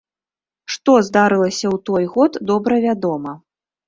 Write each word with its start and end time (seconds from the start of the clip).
Што 0.75 0.95
здарылася 1.09 1.67
ў 1.75 1.81
той 1.89 2.05
год, 2.13 2.39
добра 2.53 2.79
вядома. 2.87 3.35